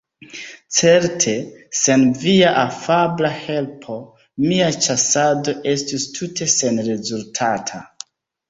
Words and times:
Certe, 0.77 1.33
sen 1.79 2.05
via 2.23 2.53
afabla 2.63 3.31
helpo 3.41 3.99
mia 4.47 4.73
ĉasado 4.87 5.55
estus 5.75 6.09
tute 6.17 6.53
senrezultata. 6.59 7.85